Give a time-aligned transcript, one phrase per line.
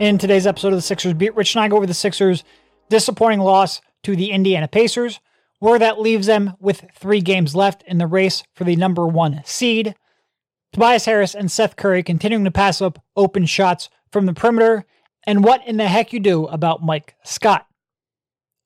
[0.00, 2.44] In today's episode of the Sixers Beat, Rich and I go over the Sixers'
[2.88, 5.18] disappointing loss to the Indiana Pacers,
[5.58, 9.42] where that leaves them with three games left in the race for the number one
[9.44, 9.96] seed.
[10.72, 14.86] Tobias Harris and Seth Curry continuing to pass up open shots from the perimeter,
[15.24, 17.66] and what in the heck you do about Mike Scott.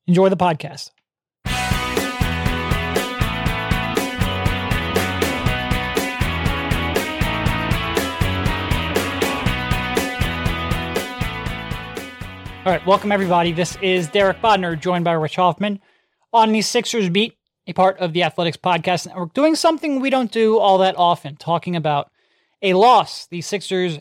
[0.05, 0.91] Enjoy the podcast.
[12.65, 13.51] All right, welcome everybody.
[13.51, 15.81] This is Derek Bodner, joined by Rich Hoffman
[16.31, 20.31] on the Sixers Beat, a part of the Athletics Podcast Network, doing something we don't
[20.31, 22.09] do all that often, talking about
[22.61, 23.27] a loss.
[23.27, 23.99] The Sixers'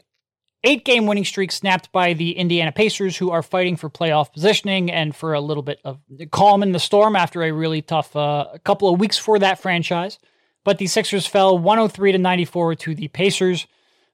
[0.63, 4.93] eight game winning streak snapped by the Indiana Pacers, who are fighting for playoff positioning
[4.93, 5.99] and for a little bit of
[6.31, 10.21] calm in the storm after a really tough uh, couple of weeks for that franchise.
[10.63, 13.67] But the Sixers fell 103 to 94 to the Pacers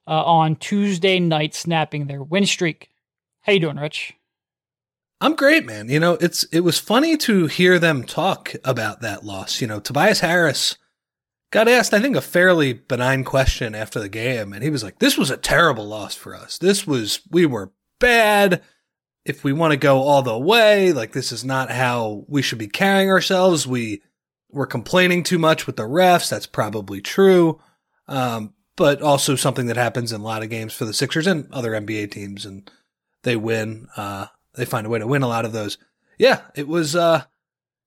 [0.07, 2.89] uh, on Tuesday night, snapping their win streak.
[3.41, 4.15] How you doing, Rich?
[5.21, 5.89] I'm great, man.
[5.89, 9.59] You know, it's it was funny to hear them talk about that loss.
[9.59, 10.77] You know, Tobias Harris
[11.51, 14.99] got asked, I think, a fairly benign question after the game, and he was like,
[14.99, 16.57] "This was a terrible loss for us.
[16.57, 18.61] This was we were bad.
[19.25, 22.57] If we want to go all the way, like this is not how we should
[22.57, 23.67] be carrying ourselves.
[23.67, 24.01] We
[24.49, 26.29] were complaining too much with the refs.
[26.29, 27.59] That's probably true."
[28.07, 31.51] Um, but also something that happens in a lot of games for the Sixers and
[31.51, 32.71] other NBA teams, and
[33.23, 33.87] they win.
[33.97, 34.27] Uh,
[34.59, 35.77] they find a way to win a lot of those.
[36.17, 36.95] Yeah, it was.
[36.95, 37.23] Uh,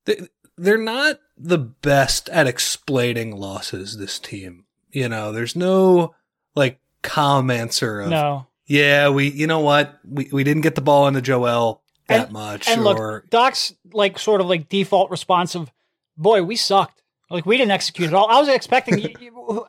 [0.06, 3.98] they, they're not the best at explaining losses.
[3.98, 6.14] This team, you know, there's no
[6.54, 8.46] like calm answer of no.
[8.66, 9.30] Yeah, we.
[9.30, 9.98] You know what?
[10.04, 12.68] We we didn't get the ball into Joel that and, much.
[12.68, 15.70] And or, look, Doc's like sort of like default response of,
[16.16, 17.01] "Boy, we sucked."
[17.32, 18.28] Like we didn't execute at all.
[18.28, 19.16] I was expecting.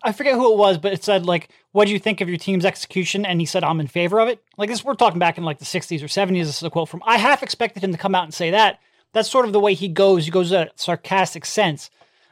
[0.03, 2.37] I forget who it was, but it said like, "What do you think of your
[2.37, 5.37] team's execution?" And he said, "I'm in favor of it." Like this, we're talking back
[5.37, 6.45] in like the 60s or 70s.
[6.45, 7.01] This is a quote from.
[7.05, 8.79] I half expected him to come out and say that.
[9.13, 10.25] That's sort of the way he goes.
[10.25, 11.89] He goes in a sarcastic sense.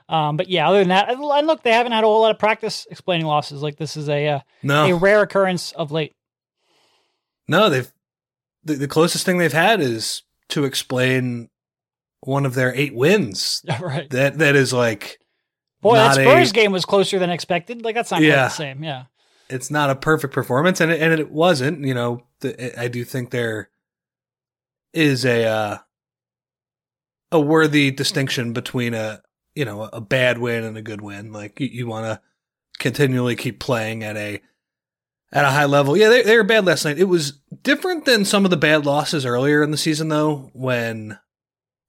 [0.09, 2.39] Um, but yeah, other than that, and look, they haven't had a whole lot of
[2.39, 3.63] practice explaining losses.
[3.63, 4.85] Like this is a uh, no.
[4.85, 6.13] a rare occurrence of late.
[7.47, 7.91] No, they've
[8.65, 11.49] the, the closest thing they've had is to explain
[12.19, 13.63] one of their eight wins.
[13.79, 14.09] right.
[14.09, 15.20] That that is like
[15.81, 17.83] Boy, that Spurs a, game was closer than expected.
[17.83, 18.83] Like that's not yeah, the same.
[18.83, 19.05] Yeah,
[19.49, 21.83] it's not a perfect performance, and it, and it wasn't.
[21.83, 23.69] You know, the, I do think there
[24.93, 25.77] is a uh,
[27.31, 29.21] a worthy distinction between a
[29.55, 31.31] you know a bad win and a good win.
[31.33, 32.21] Like you, you want to
[32.79, 34.41] continually keep playing at a
[35.31, 35.95] at a high level.
[35.95, 36.99] Yeah, they, they were bad last night.
[36.99, 41.17] It was different than some of the bad losses earlier in the season, though, when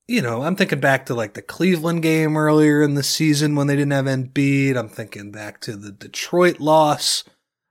[0.09, 3.67] you know, I'm thinking back to like the Cleveland game earlier in the season when
[3.67, 4.77] they didn't have Embiid.
[4.77, 7.25] I'm thinking back to the Detroit loss.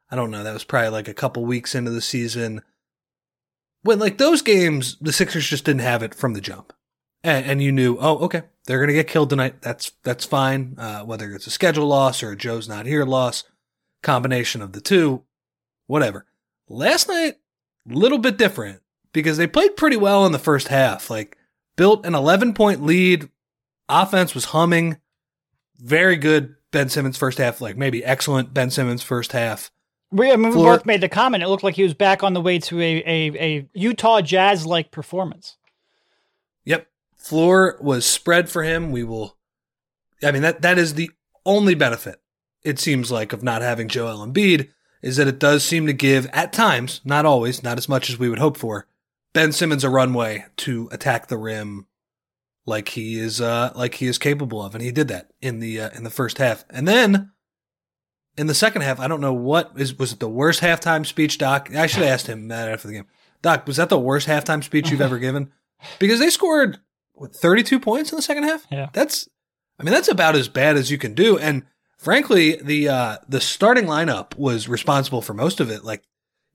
[0.10, 0.44] I don't know.
[0.44, 2.62] That was probably like a couple weeks into the season.
[3.84, 6.74] When like those games, the Sixers just didn't have it from the jump.
[7.24, 9.62] And, and you knew, oh, okay, they're going to get killed tonight.
[9.62, 10.76] That's, that's fine.
[10.78, 13.44] Uh, whether it's a schedule loss or a Joe's not here loss,
[14.02, 15.24] combination of the two,
[15.88, 16.26] whatever.
[16.68, 17.36] Last night,
[17.86, 18.82] little bit different
[19.14, 21.10] because they played pretty well in the first half.
[21.10, 21.38] Like,
[21.76, 23.30] built an 11 point lead.
[23.90, 24.98] Offense was humming.
[25.78, 29.72] Very good Ben Simmons first half, like maybe excellent Ben Simmons first half.
[30.12, 31.44] We, I mean, we both made the comment.
[31.44, 34.66] It looked like he was back on the way to a, a, a Utah Jazz
[34.66, 35.58] like performance.
[36.66, 36.88] Yep.
[37.16, 38.92] Floor was spread for him.
[38.92, 39.38] We will,
[40.24, 41.12] I mean, that, that is the
[41.46, 42.22] only benefit,
[42.64, 44.70] it seems like, of not having Joel Embiid
[45.02, 48.20] is that it does seem to give, at times, not always, not as much as
[48.20, 48.86] we would hope for,
[49.34, 51.88] Ben Simmons a runway to attack the rim
[52.66, 55.82] like he is uh like he is capable of and he did that in the
[55.82, 56.66] uh, in the first half.
[56.70, 57.32] And then
[58.38, 61.38] in the second half, I don't know what is was it the worst halftime speech
[61.38, 61.74] doc?
[61.74, 63.08] I should have asked him that after the game.
[63.42, 65.52] Doc, was that the worst halftime speech you've ever given?
[66.00, 66.80] Because they scored
[67.14, 68.66] what, 32 points in the second half?
[68.72, 68.90] Yeah.
[68.94, 69.28] That's
[69.80, 71.66] I mean that's about as bad as you can do and
[71.98, 75.84] frankly the uh the starting lineup was responsible for most of it.
[75.84, 76.04] Like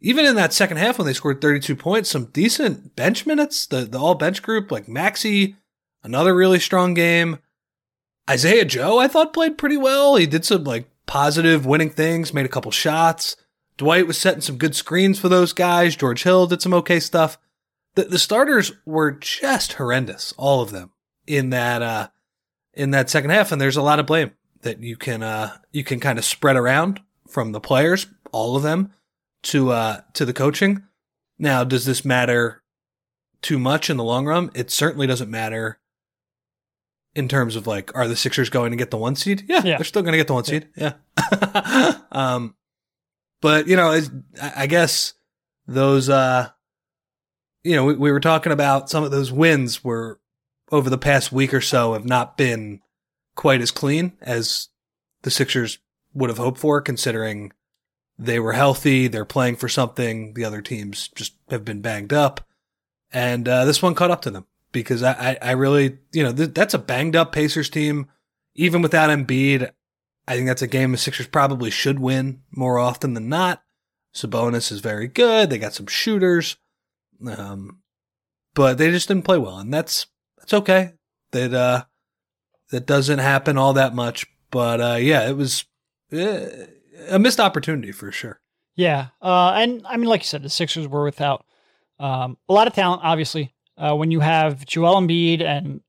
[0.01, 3.85] even in that second half when they scored 32 points, some decent bench minutes, the,
[3.85, 5.57] the all bench group, like Maxey,
[6.03, 7.39] another really strong game.
[8.29, 10.17] Isaiah Joe, I thought played pretty well.
[10.17, 13.37] He did some like positive winning things, made a couple shots.
[13.79, 15.97] Dwight was setting some good screens for those guys.
[15.97, 17.39] George Hill did some okay stuff.
[17.95, 20.93] The, the starters were just horrendous, all of them
[21.27, 22.09] in that, uh,
[22.75, 23.53] in that second half.
[23.53, 24.33] And there's a lot of blame
[24.63, 28.63] that you can, uh, you can kind of spread around from the players, all of
[28.63, 28.93] them
[29.47, 30.83] to, uh, to the coaching.
[31.39, 32.63] Now, does this matter
[33.43, 34.51] too much in the long run?
[34.55, 35.79] It certainly doesn't matter
[37.15, 39.45] in terms of like, are the Sixers going to get the one seed?
[39.49, 39.77] Yeah, Yeah.
[39.79, 40.69] they're still going to get the one seed.
[40.77, 40.95] Yeah.
[42.13, 42.55] um,
[43.43, 44.03] but you know, I
[44.57, 45.15] I guess
[45.67, 46.49] those, uh,
[47.65, 50.21] you know, we, we were talking about some of those wins were
[50.73, 52.81] over the past week or so have not been
[53.35, 54.69] quite as clean as
[55.23, 55.79] the Sixers
[56.15, 57.53] would have hoped for, considering
[58.19, 60.35] they were healthy, they're playing for something.
[60.35, 62.47] The other teams just have been banged up,
[63.13, 66.33] and uh, this one caught up to them because I, I, I really, you know,
[66.33, 68.09] th- that's a banged up Pacers team.
[68.55, 69.71] Even without Embiid,
[70.27, 73.63] I think that's a game the Sixers probably should win more often than not.
[74.15, 75.51] Sabonis is very good.
[75.51, 76.57] They got some shooters,
[77.27, 77.81] um,
[78.55, 80.07] but they just didn't play well, and that's
[80.39, 80.95] that's okay.
[81.33, 81.85] That uh,
[82.71, 84.27] that doesn't happen all that much.
[84.51, 85.67] But uh, yeah, it was
[86.13, 86.47] uh,
[87.09, 88.41] a missed opportunity for sure.
[88.75, 91.45] Yeah, uh, and I mean, like you said, the Sixers were without
[91.99, 93.03] um, a lot of talent.
[93.05, 95.81] Obviously, uh, when you have Joel Embiid and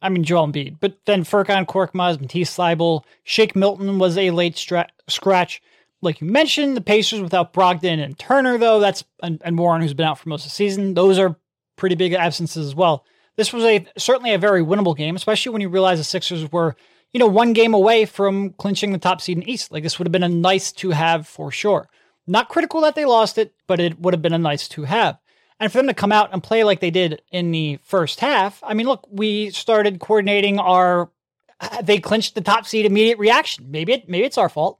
[0.00, 4.56] I mean Joel Embiid, but then Furkan Korkmaz, Matisse Thybulle, Shake Milton was a late
[4.56, 5.60] stra- scratch.
[6.00, 9.94] Like you mentioned, the Pacers without Brogdon and Turner, though that's and, and Warren, who's
[9.94, 10.94] been out for most of the season.
[10.94, 11.36] Those are
[11.74, 13.04] pretty big absences as well.
[13.36, 16.76] This was a certainly a very winnable game, especially when you realize the Sixers were
[17.12, 19.72] you know one game away from clinching the top seed in East.
[19.72, 21.88] Like this would have been a nice to have for sure.
[22.26, 25.18] Not critical that they lost it, but it would have been a nice to have.
[25.60, 28.62] And for them to come out and play like they did in the first half,
[28.62, 31.10] I mean, look, we started coordinating our.
[31.82, 33.72] They clinched the top seed immediate reaction.
[33.72, 34.78] Maybe it, maybe it's our fault,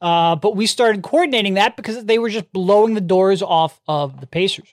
[0.00, 4.20] uh, but we started coordinating that because they were just blowing the doors off of
[4.20, 4.72] the Pacers.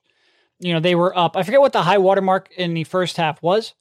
[0.59, 1.35] You know, they were up.
[1.35, 3.73] I forget what the high watermark in the first half was,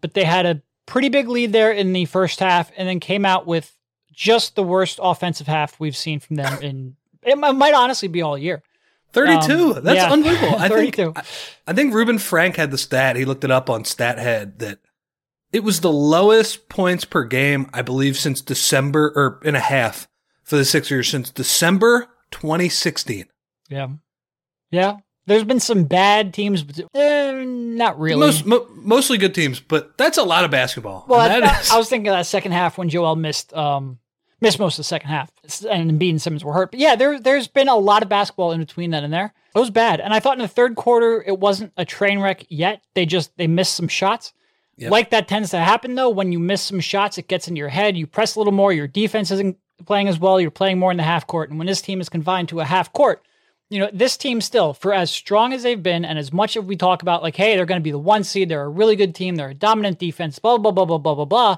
[0.00, 3.24] but they had a pretty big lead there in the first half, and then came
[3.24, 3.76] out with
[4.12, 6.96] just the worst offensive half we've seen from them in.
[7.22, 8.62] It might honestly be all year.
[9.12, 9.76] 32.
[9.76, 10.12] Um, That's yeah.
[10.12, 10.56] unbelievable.
[10.56, 11.12] I think 32.
[11.16, 11.22] I,
[11.66, 13.16] I think Reuben Frank had the stat.
[13.16, 14.78] He looked it up on StatHead that
[15.52, 20.06] it was the lowest points per game, I believe, since December or in a half
[20.42, 23.26] for the Sixers since December 2016.
[23.68, 23.88] Yeah.
[24.70, 24.96] Yeah.
[25.26, 28.20] There's been some bad teams, but eh, not really.
[28.20, 31.04] Most mo- mostly good teams, but that's a lot of basketball.
[31.08, 33.98] well, I, is- I was thinking of that second half when Joel missed um
[34.40, 35.30] missed most of the second half,
[35.68, 36.70] and Embiid and Simmons were hurt.
[36.70, 39.32] But yeah, there there's been a lot of basketball in between that and there.
[39.54, 42.44] It was bad, and I thought in the third quarter it wasn't a train wreck
[42.48, 42.82] yet.
[42.94, 44.32] They just they missed some shots.
[44.78, 44.90] Yep.
[44.92, 46.10] Like that tends to happen though.
[46.10, 47.96] When you miss some shots, it gets into your head.
[47.96, 48.72] You press a little more.
[48.72, 49.56] Your defense isn't
[49.86, 50.38] playing as well.
[50.40, 52.64] You're playing more in the half court, and when this team is confined to a
[52.64, 53.22] half court,
[53.68, 56.64] you know, this team still, for as strong as they've been, and as much as
[56.64, 58.96] we talk about, like, hey, they're going to be the one seed, they're a really
[58.96, 61.56] good team, they're a dominant defense, blah, blah, blah, blah, blah, blah, blah.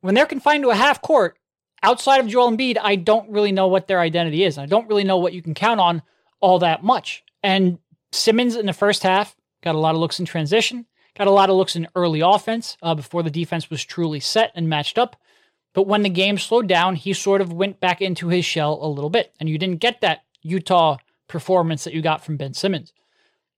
[0.00, 1.36] When they're confined to a half court,
[1.82, 4.56] outside of Joel Embiid, I don't really know what their identity is.
[4.56, 6.02] I don't really know what you can count on
[6.40, 7.24] all that much.
[7.42, 7.78] And
[8.12, 10.86] Simmons in the first half got a lot of looks in transition,
[11.16, 14.52] got a lot of looks in early offense uh, before the defense was truly set
[14.54, 15.16] and matched up.
[15.74, 18.88] But when the game slowed down, he sort of went back into his shell a
[18.88, 19.34] little bit.
[19.40, 20.98] And you didn't get that Utah
[21.28, 22.92] performance that you got from Ben Simmons.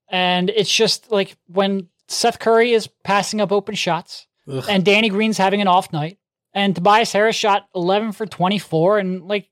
[0.09, 4.65] And it's just like when Seth Curry is passing up open shots Ugh.
[4.69, 6.19] and Danny Green's having an off night
[6.53, 9.49] and Tobias Harris shot 11 for 24 and like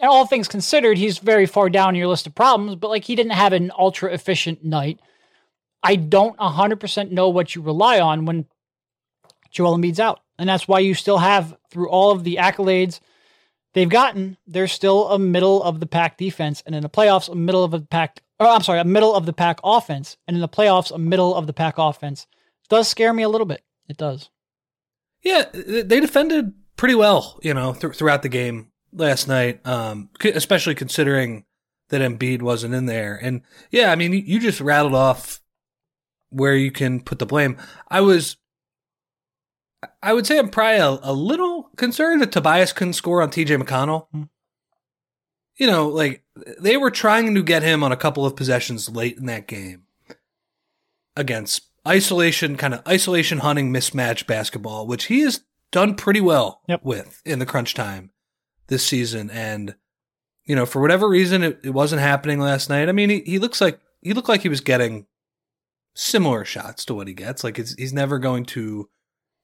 [0.00, 3.32] all things considered he's very far down your list of problems but like he didn't
[3.32, 5.00] have an ultra efficient night.
[5.82, 8.46] I don't 100% know what you rely on when
[9.50, 10.20] Joel Embiid's out.
[10.38, 13.00] And that's why you still have through all of the accolades
[13.74, 17.34] they've gotten, they're still a middle of the pack defense, and in the playoffs, a
[17.34, 18.22] middle of the pack.
[18.38, 21.34] Or I'm sorry, a middle of the pack offense, and in the playoffs, a middle
[21.34, 22.26] of the pack offense
[22.68, 23.62] does scare me a little bit.
[23.88, 24.30] It does.
[25.22, 30.74] Yeah, they defended pretty well, you know, th- throughout the game last night, um, especially
[30.74, 31.44] considering
[31.90, 33.18] that Embiid wasn't in there.
[33.20, 35.42] And yeah, I mean, you- just rattled off
[36.30, 37.58] where you can put the blame.
[37.88, 38.36] I was,
[40.02, 43.62] I would say I'm probably a, a little concerned that Tobias couldn't score on TJ
[43.62, 44.06] McConnell.
[44.12, 44.22] Hmm.
[45.56, 46.22] You know, like
[46.58, 49.82] they were trying to get him on a couple of possessions late in that game
[51.16, 56.80] against isolation, kind of isolation hunting mismatch basketball, which he has done pretty well Yep.
[56.84, 58.10] with in the crunch time
[58.68, 59.30] this season.
[59.30, 59.74] And,
[60.44, 62.88] you know, for whatever reason, it, it wasn't happening last night.
[62.88, 65.06] I mean, he, he looks like, he looked like he was getting
[65.94, 67.44] similar shots to what he gets.
[67.44, 68.88] Like it's, he's never going to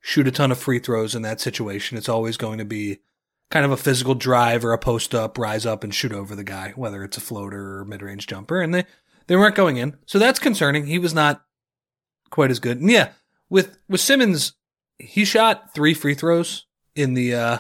[0.06, 1.98] shoot a ton of free throws in that situation.
[1.98, 2.98] It's always going to be
[3.50, 6.44] kind of a physical drive or a post up, rise up and shoot over the
[6.44, 8.60] guy, whether it's a floater or mid range jumper.
[8.60, 8.84] And they,
[9.26, 9.96] they weren't going in.
[10.06, 10.86] So that's concerning.
[10.86, 11.44] He was not
[12.30, 12.80] quite as good.
[12.80, 13.14] And yeah,
[13.50, 14.52] with, with Simmons,
[14.96, 17.58] he shot three free throws in the, uh,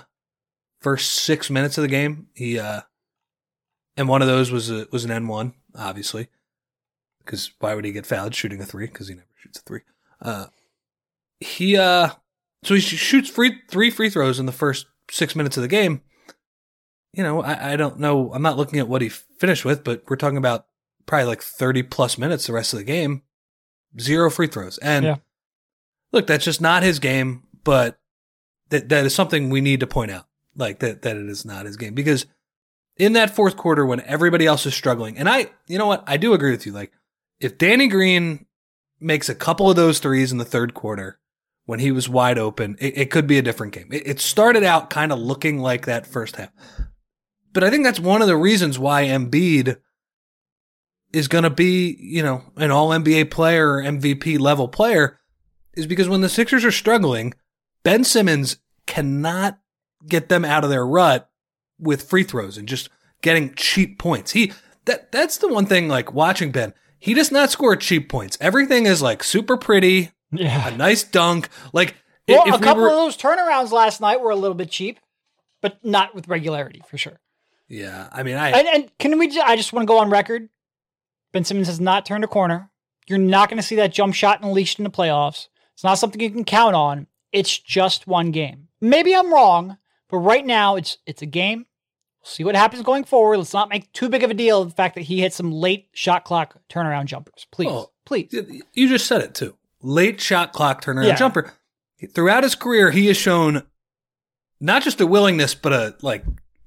[0.80, 2.28] first six minutes of the game.
[2.32, 2.82] He, uh,
[3.96, 6.28] and one of those was a, was an N1, obviously,
[7.24, 8.86] because why would he get fouled shooting a three?
[8.86, 9.80] Because he never shoots a three.
[10.22, 10.46] Uh,
[11.40, 12.10] he, uh,
[12.66, 16.02] so he shoots free, three free throws in the first six minutes of the game.
[17.12, 18.32] You know, I, I don't know.
[18.34, 20.66] I'm not looking at what he finished with, but we're talking about
[21.06, 23.22] probably like 30 plus minutes the rest of the game.
[24.00, 24.78] Zero free throws.
[24.78, 25.16] And Yeah.
[26.12, 27.98] look, that's just not his game, but
[28.68, 30.26] that, that is something we need to point out.
[30.56, 32.26] Like that, that it is not his game because
[32.96, 36.02] in that fourth quarter when everybody else is struggling, and I, you know what?
[36.06, 36.72] I do agree with you.
[36.72, 36.92] Like
[37.40, 38.46] if Danny Green
[38.98, 41.18] makes a couple of those threes in the third quarter
[41.66, 43.88] when he was wide open, it, it could be a different game.
[43.92, 46.50] It, it started out kind of looking like that first half.
[47.52, 49.76] But I think that's one of the reasons why Embiid
[51.12, 55.18] is going to be, you know, an all NBA player or MVP level player
[55.74, 57.34] is because when the Sixers are struggling,
[57.82, 59.58] Ben Simmons cannot
[60.06, 61.30] get them out of their rut
[61.78, 62.88] with free throws and just
[63.22, 64.32] getting cheap points.
[64.32, 64.52] He
[64.84, 66.74] that that's the one thing like watching Ben.
[66.98, 68.38] He does not score cheap points.
[68.40, 70.68] Everything is like super pretty, Yeah.
[70.68, 71.48] a nice dunk.
[71.72, 71.94] Like
[72.28, 74.70] Well, if a we couple were- of those turnarounds last night were a little bit
[74.70, 74.98] cheap,
[75.62, 77.20] but not with regularity for sure.
[77.68, 79.28] yeah, I mean, I And, and can we?
[79.28, 80.48] ju- I just want to go on record.
[81.32, 82.70] Ben Simmons has not turned a corner.
[83.08, 85.48] You're not going to see that jump shot unleashed in the playoffs.
[85.74, 87.06] It's not something you can count on.
[87.32, 88.68] It's just one game.
[88.80, 89.78] Maybe I'm wrong,
[90.08, 91.66] but right now it's it's a game.
[92.20, 93.38] We'll see what happens going forward.
[93.38, 95.52] Let's not make too big of a deal of the fact that he hit some
[95.52, 97.46] late shot clock turnaround jumpers.
[97.52, 98.32] Please, Oh, please.
[98.72, 99.56] You just said it too.
[99.86, 101.14] Late shot clock turnaround Yeah.
[101.14, 101.52] jumper.
[102.14, 103.62] Throughout his career, he has shown
[104.60, 106.24] not just a willingness, but a like.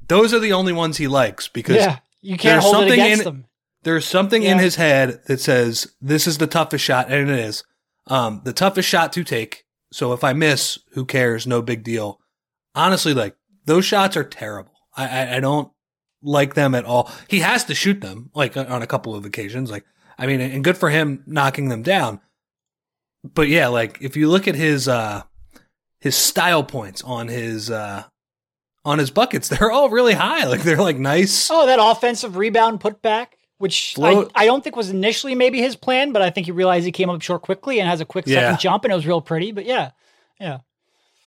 [0.08, 2.94] Those are the only ones he likes because Yeah, you can't there's hold it something
[3.00, 3.46] against in- them.
[3.84, 7.64] there's something in his head that says this is the toughest shot, and it is
[8.08, 9.66] um, the toughest shot to take.
[9.92, 11.46] So if I miss, who cares?
[11.46, 12.20] No big deal.
[12.74, 13.36] Honestly, like
[13.66, 14.74] those shots are terrible.
[14.96, 15.72] I, I, I don't
[16.24, 17.12] like them at all.
[17.28, 19.70] He has to shoot them like on a couple of occasions.
[19.70, 19.86] Like
[20.18, 22.22] I mean, and good for him knocking them down.
[23.24, 25.24] But yeah, like if you look at his uh
[26.00, 28.04] his style points on his uh
[28.86, 30.46] on his buckets, they're all really high.
[30.46, 31.50] Like they're like nice.
[31.52, 36.12] Oh, that offensive rebound putback, which I, I don't think was initially maybe his plan,
[36.14, 38.42] but I think he realized he came up short quickly and has a quick Yeah.
[38.42, 39.52] second jump, and it was real pretty.
[39.52, 39.92] But yeah,
[40.40, 40.60] yeah.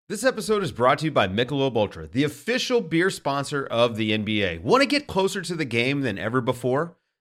[0.08, 4.10] This episode is brought to you by Michelob Ultra, the official beer sponsor of the
[4.10, 4.60] NBA.
[4.60, 6.96] Want to get closer to the game than ever before?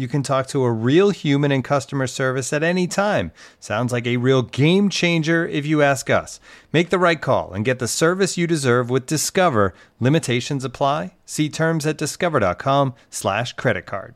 [0.00, 3.32] You can talk to a real human in customer service at any time.
[3.58, 6.40] Sounds like a real game changer if you ask us.
[6.72, 9.74] Make the right call and get the service you deserve with Discover.
[10.00, 11.16] Limitations apply.
[11.26, 14.14] See terms at discover.com/slash credit card.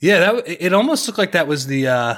[0.00, 2.16] Yeah, that it almost looked like that was the uh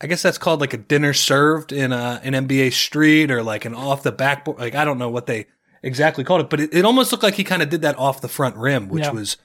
[0.00, 3.64] I guess that's called like a dinner served in a, an NBA street or like
[3.64, 4.58] an off the backboard.
[4.60, 5.46] Like I don't know what they
[5.82, 8.20] exactly called it, but it, it almost looked like he kind of did that off
[8.20, 9.10] the front rim, which Yeah.
[9.10, 9.36] was,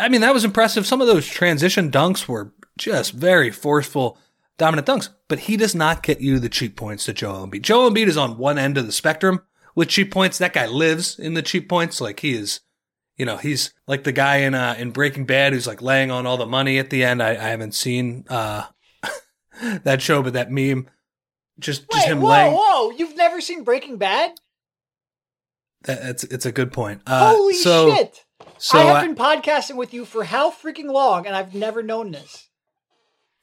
[0.00, 0.86] I mean, that was impressive.
[0.86, 4.18] Some of those transition dunks were just very forceful,
[4.58, 7.62] dominant dunks, but he does not get you the cheap points that Joel Embiid.
[7.62, 9.42] Joel Embiid is on one end of the spectrum
[9.74, 10.38] with cheap points.
[10.38, 12.00] That guy lives in the cheap points.
[12.00, 12.60] Like he is,
[13.16, 16.26] you know, he's like the guy in uh, in Breaking Bad who's like laying on
[16.26, 17.22] all the money at the end.
[17.22, 18.64] I, I haven't seen uh,
[19.84, 20.88] that show, but that meme,
[21.58, 22.52] just just him whoa, laying.
[22.54, 22.90] whoa!
[22.90, 24.32] You've never seen Breaking Bad?
[25.82, 27.02] That, that's it's a good point.
[27.06, 28.24] Uh, Holy so, shit!
[28.60, 31.82] So I have I- been podcasting with you for how freaking long, and I've never
[31.82, 32.48] known this.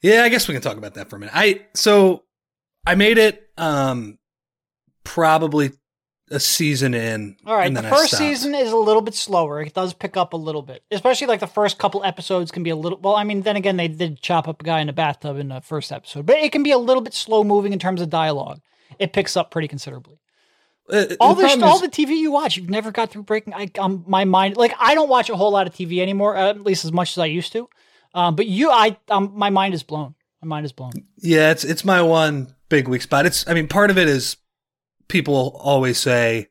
[0.00, 1.34] Yeah, I guess we can talk about that for a minute.
[1.34, 2.22] I so
[2.86, 4.18] I made it um
[5.04, 5.72] probably
[6.30, 7.36] a season in.
[7.46, 9.60] All right, and the first season is a little bit slower.
[9.62, 12.70] It does pick up a little bit, especially like the first couple episodes can be
[12.70, 12.98] a little.
[13.00, 15.48] Well, I mean, then again, they did chop up a guy in a bathtub in
[15.48, 18.10] the first episode, but it can be a little bit slow moving in terms of
[18.10, 18.60] dialogue.
[18.98, 20.20] It picks up pretty considerably.
[20.90, 23.52] Uh, All the the, all is- the TV you watch, you've never got through Breaking.
[23.54, 26.48] I, um, my mind, like I don't watch a whole lot of TV anymore, uh,
[26.50, 27.68] at least as much as I used to.
[28.14, 30.14] Um, but you, I, um, my mind is blown.
[30.42, 30.92] My mind is blown.
[31.18, 33.26] Yeah, it's it's my one big weak spot.
[33.26, 34.36] It's I mean, part of it is
[35.08, 36.48] people always say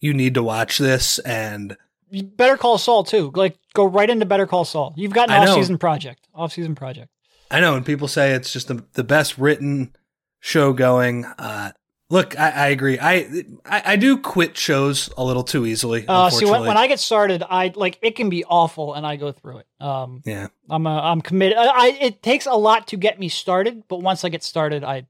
[0.00, 1.76] you need to watch this, and
[2.10, 3.30] Better Call Saul too.
[3.34, 4.94] Like go right into Better Call Saul.
[4.96, 6.26] You've got an off-season project.
[6.34, 7.10] Off-season project.
[7.50, 9.94] I know, and people say it's just the the best written
[10.40, 11.24] show going.
[11.24, 11.72] Uh,
[12.10, 12.98] look, I, I agree.
[12.98, 16.04] I, I I do quit shows a little too easily.
[16.06, 19.16] Uh, see, when, when I get started, I like it can be awful, and I
[19.16, 19.66] go through it.
[19.80, 21.58] Um, yeah, I'm uh, I'm committed.
[21.58, 24.84] I, I it takes a lot to get me started, but once I get started,
[24.84, 25.06] I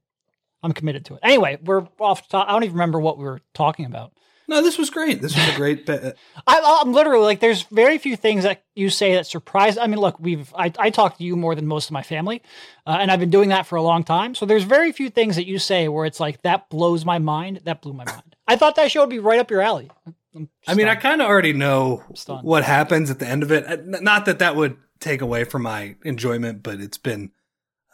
[0.61, 1.21] I'm committed to it.
[1.23, 2.27] Anyway, we're off.
[2.29, 4.13] To, I don't even remember what we were talking about.
[4.49, 5.21] No, this was great.
[5.21, 5.85] This was a great.
[5.85, 6.11] Be-
[6.47, 9.77] I, I'm literally like, there's very few things that you say that surprise.
[9.77, 12.41] I mean, look, we've I, I talk to you more than most of my family,
[12.85, 14.35] uh, and I've been doing that for a long time.
[14.35, 17.61] So there's very few things that you say where it's like that blows my mind.
[17.63, 18.35] That blew my mind.
[18.47, 19.89] I thought that show would be right up your alley.
[20.35, 22.03] I'm mean, I kind of already know
[22.41, 23.85] what happens at the end of it.
[23.85, 27.31] Not that that would take away from my enjoyment, but it's been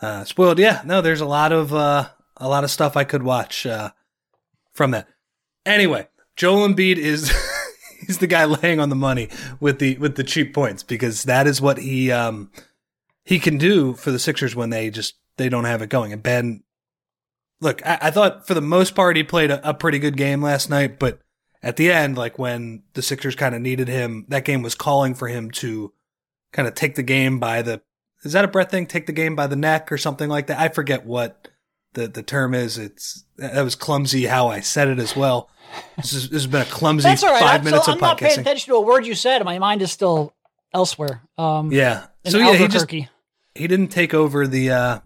[0.02, 0.60] uh, spoiled.
[0.60, 3.92] Yeah, no, there's a lot of uh, a lot of stuff I could watch uh,
[4.74, 5.08] from that.
[5.66, 7.32] Anyway, Joel Embiid is
[8.06, 11.48] he's the guy laying on the money with the with the cheap points because that
[11.48, 12.52] is what he um
[13.24, 16.14] he can do for the Sixers when they just they don't have it going.
[16.14, 16.64] And Ben,
[17.60, 20.42] look, I, I thought for the most part he played a, a pretty good game
[20.42, 21.20] last night, but
[21.64, 25.16] at the end, like when the Sixers kind of needed him, that game was calling
[25.16, 25.92] for him to
[26.52, 27.82] kind of take the game by the
[28.24, 28.88] is that a breath thing?
[28.88, 30.60] Take the game by the neck or something like that.
[30.60, 31.50] I forget what
[31.96, 32.78] the the term is.
[32.78, 35.50] It's that was clumsy how I said it as well.
[35.98, 37.42] This, is, this has been a clumsy That's all right.
[37.42, 39.44] five I'm, minutes so of I'm not paying attention to a word you said.
[39.44, 40.34] My mind is still
[40.74, 41.22] elsewhere.
[41.38, 42.06] Um, Yeah.
[42.26, 43.08] So yeah, he just he
[43.56, 45.00] didn't take over the uh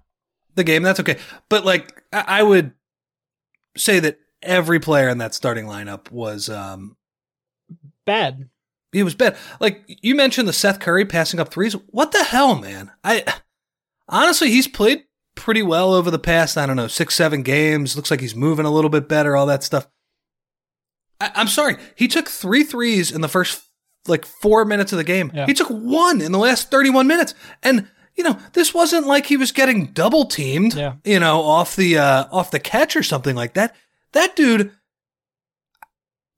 [0.56, 0.84] the game.
[0.84, 1.18] That's okay.
[1.48, 2.74] But like I, I would
[3.78, 6.98] say that every player in that starting lineup was um
[8.06, 8.50] bad.
[8.92, 9.38] He was bad.
[9.60, 11.74] Like you mentioned the Seth Curry passing up threes.
[11.74, 12.92] What the hell, man?
[13.04, 13.24] I
[14.08, 15.04] honestly he's played
[15.40, 17.96] pretty well over the past, I don't know, six, seven games.
[17.96, 19.88] Looks like he's moving a little bit better, all that stuff.
[21.20, 21.78] I, I'm sorry.
[21.96, 23.64] He took three threes in the first
[24.08, 25.32] like four minutes of the game.
[25.34, 25.46] Yeah.
[25.46, 27.34] He took one in the last 31 minutes.
[27.64, 30.96] And you know, this wasn't like he was getting double teamed, Yeah.
[31.06, 33.76] you know, off the uh off the catch or something like that.
[34.12, 34.72] That dude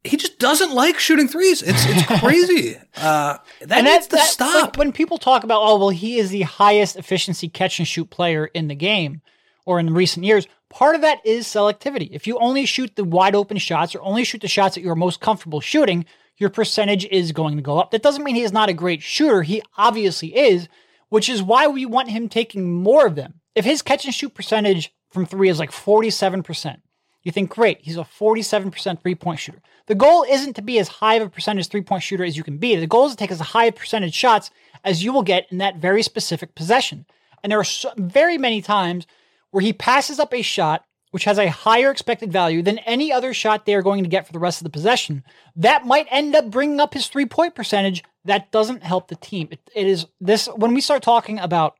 [0.04, 1.62] he just doesn't like shooting threes.
[1.62, 2.78] It's it's crazy.
[2.98, 4.64] uh, that and needs that's to that, stop.
[4.64, 8.10] like, when people talk about, oh, well, he is the highest efficiency catch and shoot
[8.10, 9.22] player in the game
[9.66, 10.48] or in recent years.
[10.70, 12.10] Part of that is selectivity.
[12.12, 14.96] If you only shoot the wide open shots or only shoot the shots that you're
[14.96, 16.06] most comfortable shooting,
[16.38, 17.92] your percentage is going to go up.
[17.92, 19.44] That doesn't mean he is not a great shooter.
[19.44, 20.68] He obviously is,
[21.10, 23.36] which is why we want him taking more of them.
[23.54, 26.78] If his catch and shoot percentage from three is like 47%,
[27.24, 29.62] you think, great, he's a 47% three point shooter.
[29.88, 32.44] The goal isn't to be as high of a percentage three point shooter as you
[32.44, 32.76] can be.
[32.76, 34.52] The goal is to take as high a percentage shots
[34.84, 37.06] as you will get in that very specific possession.
[37.44, 39.06] And there are so, very many times
[39.52, 43.34] where he passes up a shot which has a higher expected value than any other
[43.34, 45.24] shot they are going to get for the rest of the possession.
[45.58, 48.04] That might end up bringing up his three point percentage.
[48.26, 49.50] That doesn't help the team.
[49.52, 51.76] It, it is this when we start talking about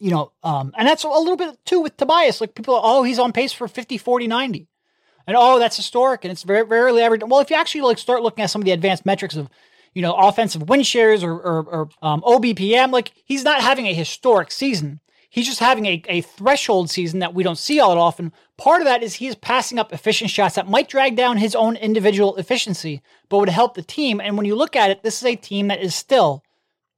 [0.00, 2.40] you know, um, and that's a little bit too with Tobias.
[2.40, 4.66] Like people, oh, he's on pace for 50, 40, 90.
[5.26, 7.18] And oh, that's historic and it's very rarely ever.
[7.24, 9.48] Well, if you actually like start looking at some of the advanced metrics of,
[9.94, 13.94] you know, offensive win shares or, or, or um, OBPM, like he's not having a
[13.94, 15.00] historic season.
[15.28, 18.32] He's just having a, a threshold season that we don't see all that often.
[18.56, 21.54] Part of that is he is passing up efficient shots that might drag down his
[21.54, 24.20] own individual efficiency, but would help the team.
[24.20, 26.42] And when you look at it, this is a team that is still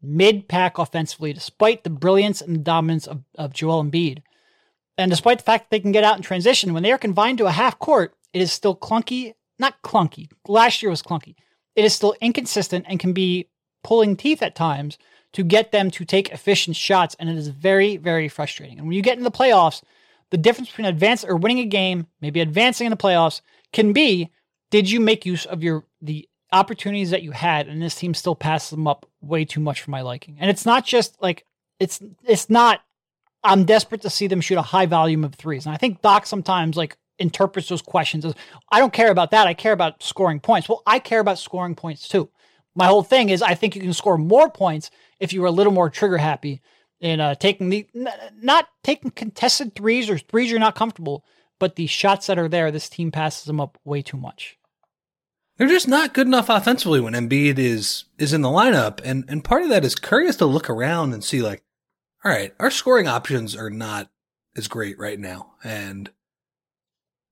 [0.03, 4.23] mid pack offensively, despite the brilliance and dominance of, of Joel Embiid.
[4.99, 7.38] And despite the fact that they can get out in transition, when they are confined
[7.38, 9.35] to a half court, it is still clunky.
[9.59, 10.29] Not clunky.
[10.47, 11.37] Last year was clunky.
[11.77, 13.49] It is still inconsistent and can be
[13.85, 14.99] pulling teeth at times
[15.33, 17.17] to get them to take efficient shots.
[17.19, 18.79] And it is very, very frustrating.
[18.79, 19.83] And when you get in the playoffs,
[20.31, 23.41] the difference between advancing or winning a game, maybe advancing in the playoffs,
[23.73, 24.31] can be
[24.71, 28.35] did you make use of your the opportunities that you had and this team still
[28.35, 30.37] passes them up way too much for my liking.
[30.38, 31.45] And it's not just like
[31.81, 32.83] it's it's not
[33.43, 35.67] I'm desperate to see them shoot a high volume of threes.
[35.67, 38.35] And I think Doc sometimes like interprets those questions as
[38.71, 39.47] I don't care about that.
[39.47, 40.69] I care about scoring points.
[40.69, 42.29] Well, I care about scoring points too.
[42.75, 45.53] My whole thing is I think you can score more points if you were a
[45.53, 46.61] little more trigger happy
[47.01, 48.09] in uh, taking the n-
[48.41, 51.25] not taking contested threes or threes you're not comfortable,
[51.59, 54.57] but the shots that are there, this team passes them up way too much.
[55.59, 59.45] They're just not good enough offensively when Embiid is is in the lineup, and and
[59.45, 61.62] part of that is Curry has to look around and see like,
[62.25, 64.11] all right, our scoring options are not
[64.57, 66.11] as great right now, and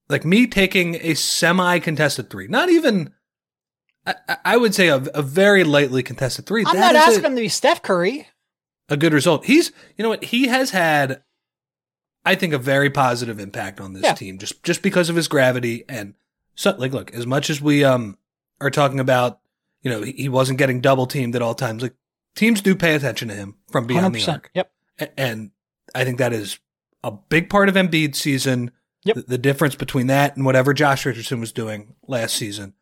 [0.09, 3.13] like me taking a semi contested three, not even.
[4.07, 6.65] I, I- would say a, a very lightly contested three.
[6.67, 8.27] I'm that not asking a, him to be Steph Curry.
[8.89, 9.45] a good result.
[9.45, 11.23] He's, you know what, he has had,
[12.25, 14.15] I think, a very positive impact on this Yeah.
[14.15, 16.15] team just just because of his gravity and
[16.61, 18.19] so like look, as much as we um
[18.61, 19.41] are talking about,
[19.83, 21.83] You know, he, wasn't getting double teamed at all times.
[21.83, 21.95] Like
[22.35, 24.29] teams do pay attention to him from beyond the 100%.
[24.33, 24.51] arc.
[24.55, 24.71] Yep.
[25.17, 25.51] And
[25.95, 26.59] I think that is
[27.03, 28.73] a big part of Embiid's season.
[29.05, 29.17] Yep.
[29.17, 32.75] The, the difference between that and whatever Josh Richardson was doing last season.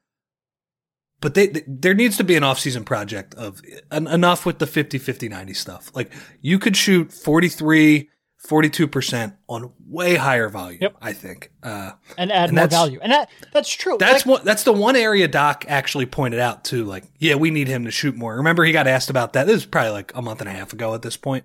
[1.21, 3.61] But they, they- there needs to be an off-season project of
[3.93, 5.93] en- enough with the 50 50 90 stuff.
[5.95, 8.09] Like you could shoot 43
[8.47, 10.97] 42% on way higher volume, Yep.
[11.01, 11.51] I think.
[11.63, 12.99] Uh, And add And more value.
[13.03, 13.97] And that that's true.
[13.99, 14.45] that's Like, one.
[14.45, 16.85] That's the one area Doc actually pointed out too.
[16.85, 18.37] Like, yeah, we need him to shoot more.
[18.37, 19.47] Remember, he got asked about that.
[19.47, 21.45] This was probably like a month and a half ago at this point.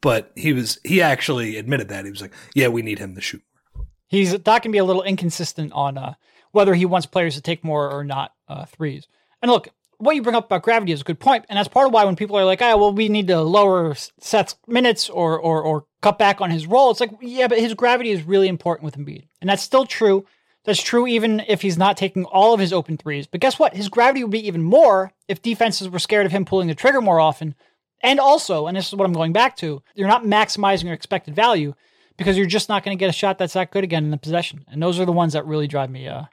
[0.00, 3.20] But he was he actually admitted that he was like, yeah, we need him to
[3.20, 3.42] shoot
[3.76, 3.86] more.
[4.06, 6.14] he's Doc can be a little inconsistent on uh,
[6.52, 9.08] whether he wants players to take more or not uh, threes.
[9.42, 11.88] And look, what you bring up about gravity is a good point, and that's part
[11.88, 15.36] of why when people are like, "Ah, well, we need to lower Seth's minutes or
[15.36, 18.48] or or cut back on his role," it's like, yeah, but his gravity is really
[18.48, 20.26] important with Embiid, and that's still true.
[20.64, 23.26] That's true even if he's not taking all of his open threes.
[23.26, 23.74] But guess what?
[23.74, 27.00] His gravity would be even more if defenses were scared of him pulling the trigger
[27.00, 27.54] more often.
[28.02, 31.34] And also, and this is what I'm going back to, you're not maximizing your expected
[31.34, 31.74] value
[32.16, 34.18] because you're just not going to get a shot that's that good again in the
[34.18, 34.64] possession.
[34.70, 36.24] And those are the ones that really drive me uh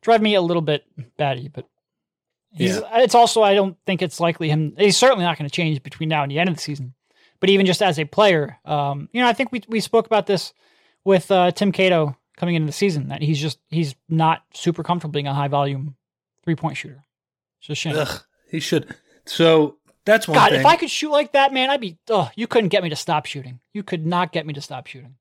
[0.00, 0.84] drive me a little bit
[1.16, 1.66] batty, but
[2.50, 5.82] he's it's also I don't think it's likely him he's certainly not going to change
[5.82, 6.94] between now and the end of the season.
[7.40, 10.26] But even just as a player, um, you know, I think we we spoke about
[10.26, 10.52] this
[11.04, 15.12] with uh, Tim Cato coming into the season that he's just he's not super comfortable
[15.12, 15.94] being a high volume
[16.44, 17.04] three point shooter.
[17.60, 17.96] It's a shame.
[17.96, 18.94] Ugh, he should.
[19.26, 20.60] So that's one God, thing.
[20.60, 21.98] if I could shoot like that, man, I'd be.
[22.08, 23.60] Oh, you couldn't get me to stop shooting.
[23.72, 25.14] You could not get me to stop shooting.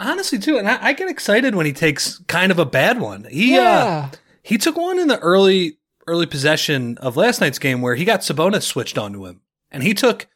[0.00, 3.24] honestly too, and I, I get excited when he takes kind of a bad one.
[3.24, 4.10] He Yeah.
[4.12, 8.04] uh, he took one in the early early possession of last night's game where he
[8.04, 10.26] got Sabonis switched onto him, and he took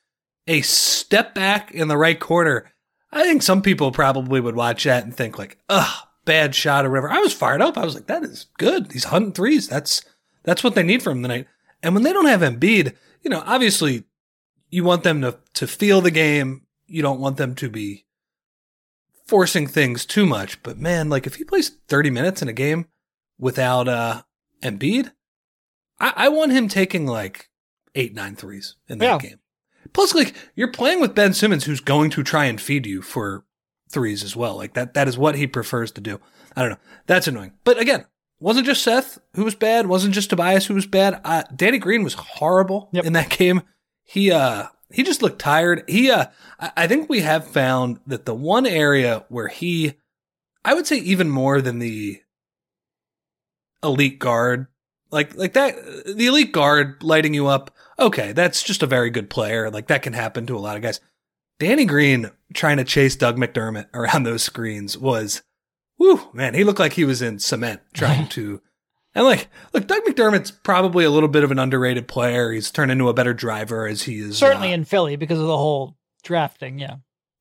[0.47, 2.73] a step back in the right corner.
[3.13, 6.91] I think some people probably would watch that and think like, "Ugh, bad shot" or
[6.91, 7.11] whatever.
[7.11, 7.77] I was fired up.
[7.79, 8.93] I was like, "That is good.
[8.93, 9.69] He's hunting threes.
[9.69, 10.05] That's
[10.45, 11.47] that's what they need from him tonight."
[11.83, 14.05] And when they don't have Embiid, you know, obviously,
[14.71, 16.63] you want them to to feel the game.
[16.87, 18.05] You don't want them to be
[19.27, 20.63] forcing things too much.
[20.63, 22.87] But man, like if he plays 30 minutes in a game
[23.39, 24.23] without uh
[24.63, 25.13] Embiid,
[26.01, 27.51] I, I want him taking like
[27.95, 29.19] eight, nine threes in that Yeah.
[29.31, 29.39] game.
[29.93, 33.45] Plus, like you're playing with Ben Simmons, who's going to try and feed you for
[33.91, 34.57] threes as well.
[34.57, 36.21] Like that, that is what he prefers to do.
[36.57, 36.79] I don't know.
[37.07, 37.53] That's annoying.
[37.65, 38.07] But again,
[38.41, 39.87] wasn't just Seth who was bad.
[39.87, 41.21] Wasn't just Tobias who was bad.
[41.25, 43.05] Uh, Danny Green was horrible Yep.
[43.05, 43.63] in that game.
[44.05, 45.83] He, uh, he just looked tired.
[45.89, 46.27] He, uh,
[46.61, 49.95] I I think we have found that the one area where he,
[50.65, 52.21] I would say even more than the
[53.83, 54.67] elite guard,
[55.11, 55.75] like, like that,
[56.07, 57.75] the elite guard lighting you up.
[57.99, 58.33] Okay.
[58.33, 59.71] That's just a very good player.
[59.71, 61.01] Like that can happen to a lot of guys.
[61.59, 65.43] Danny Green trying to chase Doug McDermott around those screens was,
[65.97, 68.61] whew, man, he looked like he was in cement trying to.
[69.15, 72.53] And like, look, Doug McDermott's probably a little bit of an underrated player.
[72.53, 74.37] He's turned into a better driver as he is.
[74.37, 76.79] Certainly uh, in Philly because of the whole draft thing.
[76.79, 76.97] Yeah.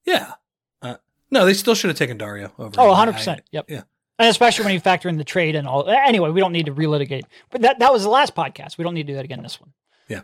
[0.06, 0.36] yeah.
[0.82, 0.96] Uh,
[1.32, 2.76] no, they still should have taken Dario over.
[2.80, 3.14] Oh, him.
[3.14, 3.28] 100%.
[3.28, 3.70] I- Yep.
[3.70, 3.82] Yeah.
[4.18, 5.90] And especially when you factor in the trade and all.
[5.90, 7.24] Anyway, we don't need to relitigate.
[7.50, 8.78] But that, that was the last podcast.
[8.78, 9.74] We don't need to do that again this one.
[10.08, 10.22] Yeah.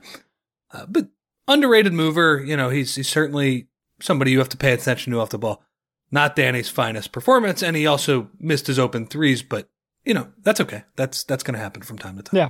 [0.71, 1.07] Uh, but
[1.47, 3.67] underrated mover, you know, he's he's certainly
[4.01, 5.63] somebody you have to pay attention to off the ball.
[6.11, 9.69] Not Danny's finest performance, and he also missed his open threes, but
[10.03, 10.83] you know, that's okay.
[10.95, 12.37] That's that's gonna happen from time to time.
[12.37, 12.49] Yeah.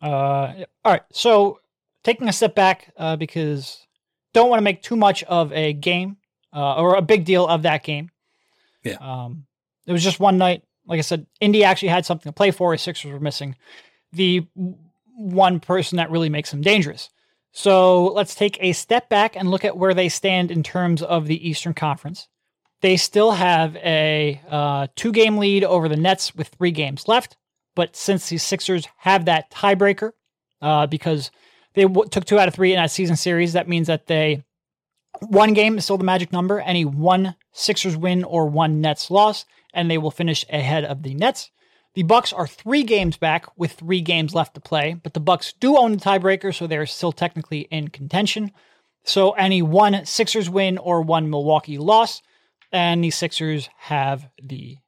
[0.00, 1.02] Uh, all right.
[1.12, 1.60] So
[2.04, 3.86] taking a step back uh, because
[4.32, 6.18] don't want to make too much of a game
[6.54, 8.10] uh, or a big deal of that game.
[8.82, 8.96] Yeah.
[9.00, 9.46] Um,
[9.86, 10.62] it was just one night.
[10.86, 12.72] Like I said, Indy actually had something to play for.
[12.72, 13.56] His Sixers were missing
[14.12, 14.46] the
[15.16, 17.10] one person that really makes them dangerous.
[17.52, 21.26] So let's take a step back and look at where they stand in terms of
[21.26, 22.28] the Eastern Conference.
[22.82, 27.36] They still have a uh, two game lead over the Nets with three games left.
[27.76, 30.10] But since the Sixers have that tiebreaker,
[30.60, 31.30] uh, because
[31.74, 34.42] they w- took two out of three in that season series, that means that they
[35.20, 36.58] one game is still the magic number.
[36.58, 41.14] Any one Sixers win or one Nets loss, and they will finish ahead of the
[41.14, 41.50] Nets.
[41.94, 45.54] The Bucks are three games back with three games left to play, but the Bucks
[45.58, 48.52] do own the tiebreaker, so they're still technically in contention.
[49.04, 52.20] So any one Sixers win or one Milwaukee loss,
[52.72, 54.78] and the Sixers have the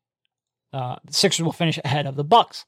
[0.72, 2.66] uh, the Sixers will finish ahead of the Bucks.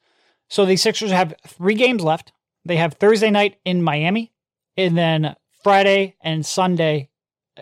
[0.51, 2.33] So the Sixers have three games left.
[2.65, 4.33] They have Thursday night in Miami,
[4.77, 7.09] and then Friday and Sunday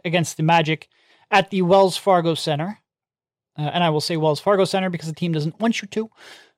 [0.05, 0.89] against the Magic
[1.31, 2.79] at the Wells Fargo Center.
[3.57, 6.11] Uh, and I will say Wells Fargo Center because the team doesn't want you to.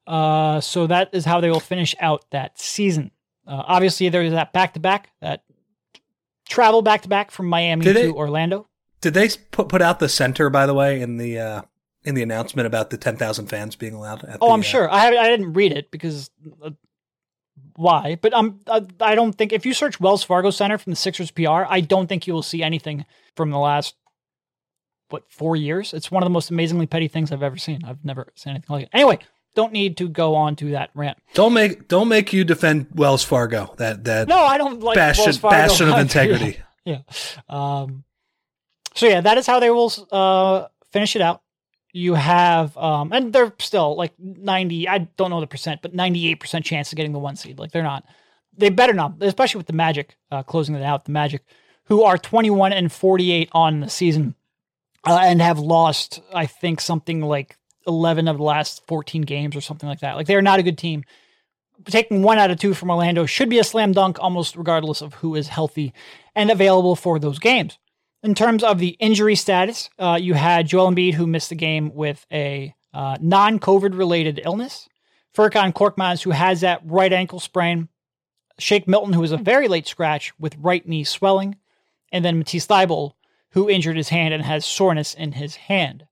[0.06, 3.10] Uh, so that is how they will finish out that season.
[3.46, 5.42] Uh, obviously, there's that back to back, that
[6.48, 8.66] travel back to back from Miami Did to it- Orlando.
[9.00, 11.62] Did they put put out the center by the way in the uh,
[12.04, 14.24] in the announcement about the ten thousand fans being allowed?
[14.24, 14.90] At Oh, the, I'm uh, sure.
[14.90, 16.30] I I didn't read it because
[16.62, 16.70] uh,
[17.76, 18.18] why?
[18.20, 21.30] But um, I, I don't think if you search Wells Fargo Center from the Sixers
[21.30, 23.04] PR, I don't think you will see anything
[23.36, 23.94] from the last
[25.10, 25.92] what four years.
[25.92, 27.82] It's one of the most amazingly petty things I've ever seen.
[27.84, 28.90] I've never seen anything like it.
[28.92, 29.18] Anyway,
[29.54, 31.18] don't need to go on to that rant.
[31.34, 33.74] Don't make don't make you defend Wells Fargo.
[33.78, 35.56] That that No, I don't like bastion Wells Fargo.
[35.56, 36.58] bastion of integrity.
[36.84, 37.00] yeah.
[37.48, 38.04] Um,
[38.94, 41.42] so yeah, that is how they will uh, finish it out.
[41.92, 44.88] You have, um, and they're still like ninety.
[44.88, 47.58] I don't know the percent, but ninety-eight percent chance of getting the one seed.
[47.58, 48.04] Like they're not.
[48.56, 51.04] They better not, especially with the Magic uh, closing it out.
[51.04, 51.42] The Magic,
[51.84, 54.36] who are twenty-one and forty-eight on the season,
[55.04, 59.60] uh, and have lost, I think, something like eleven of the last fourteen games or
[59.60, 60.14] something like that.
[60.14, 61.04] Like they are not a good team
[61.86, 65.14] taking one out of two from Orlando should be a slam dunk almost regardless of
[65.14, 65.92] who is healthy
[66.34, 67.78] and available for those games.
[68.22, 71.94] In terms of the injury status, uh, you had Joel Embiid who missed the game
[71.94, 74.88] with a uh, non-COVID related illness.
[75.34, 77.88] Furkan Korkmaz who has that right ankle sprain.
[78.58, 81.56] Shake Milton who was a very late scratch with right knee swelling.
[82.12, 83.12] And then Matisse Thybulle
[83.52, 86.06] who injured his hand and has soreness in his hand.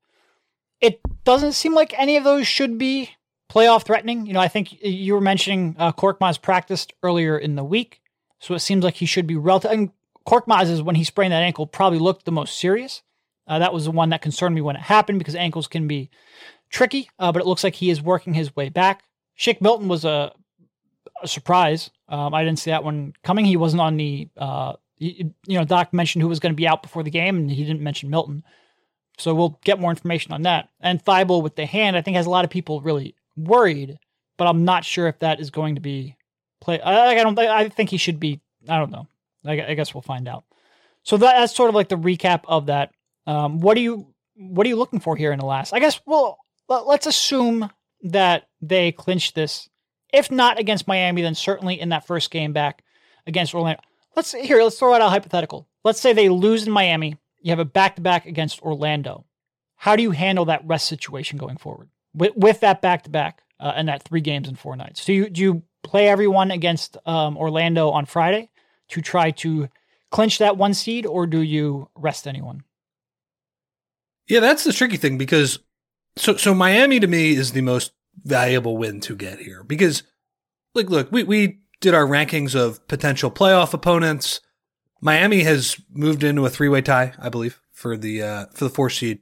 [0.80, 3.10] It doesn't seem like any of those should be
[3.50, 4.26] playoff threatening.
[4.26, 8.00] You know, I think you were mentioning uh, Korkmaz practiced earlier in the week,
[8.38, 9.70] so it seems like he should be relative.
[9.70, 9.90] And
[10.28, 13.02] Korkmaz is when he sprained that ankle probably looked the most serious.
[13.46, 16.10] Uh, that was the one that concerned me when it happened because ankles can be
[16.70, 19.04] tricky, uh, but it looks like he is working his way back.
[19.34, 20.32] Shake Milton was a,
[21.22, 21.88] a surprise.
[22.10, 23.46] Um, I didn't see that one coming.
[23.46, 26.68] He wasn't on the, uh, you, you know, Doc mentioned who was going to be
[26.68, 28.44] out before the game, and he didn't mention Milton.
[29.16, 30.68] So we'll get more information on that.
[30.80, 33.98] And Thybulle with the hand, I think has a lot of people really worried,
[34.36, 36.16] but I'm not sure if that is going to be
[36.60, 36.80] play.
[36.80, 37.38] I, I don't.
[37.38, 38.40] I think he should be.
[38.68, 39.08] I don't know.
[39.44, 40.44] I, I guess we'll find out.
[41.02, 42.90] So that, that's sort of like the recap of that.
[43.26, 45.72] Um, what are you What are you looking for here in the last?
[45.72, 46.00] I guess.
[46.06, 47.70] Well, let- let's assume
[48.02, 49.68] that they clinch this.
[50.12, 52.82] If not against Miami, then certainly in that first game back
[53.26, 53.80] against Orlando.
[54.16, 54.62] Let's here.
[54.62, 55.68] Let's throw out a hypothetical.
[55.84, 57.16] Let's say they lose in Miami.
[57.40, 59.24] You have a back to back against Orlando.
[59.76, 63.42] How do you handle that rest situation going forward with, with that back to back
[63.60, 65.04] and that three games in four nights?
[65.04, 68.50] Do you do you play everyone against um, Orlando on Friday
[68.88, 69.68] to try to
[70.10, 72.64] clinch that one seed, or do you rest anyone?
[74.28, 75.58] Yeah, that's the tricky thing because
[76.16, 77.92] so so Miami to me is the most
[78.24, 80.02] valuable win to get here because
[80.74, 84.40] like look, we we did our rankings of potential playoff opponents.
[85.00, 88.90] Miami has moved into a three-way tie, I believe, for the uh for the 4
[88.90, 89.20] seed.